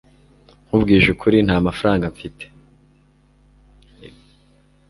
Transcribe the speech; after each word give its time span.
nkubwije 0.65 1.07
ukuri, 1.15 1.37
ntamafaranga 1.47 2.05
mfite 2.13 2.45